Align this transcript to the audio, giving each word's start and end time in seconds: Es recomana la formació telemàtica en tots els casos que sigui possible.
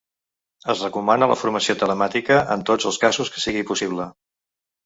Es 0.73 0.79
recomana 0.85 1.27
la 1.33 1.37
formació 1.41 1.75
telemàtica 1.83 2.39
en 2.57 2.65
tots 2.71 2.91
els 2.93 2.99
casos 3.07 3.33
que 3.37 3.43
sigui 3.45 3.67
possible. 3.75 4.13